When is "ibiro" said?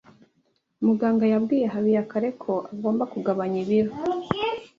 3.63-3.91